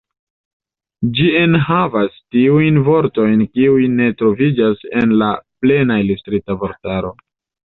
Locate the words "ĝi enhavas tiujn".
1.17-2.79